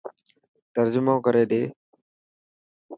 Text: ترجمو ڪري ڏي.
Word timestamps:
ترجمو 0.73 1.15
ڪري 1.25 1.43
ڏي. 1.51 1.61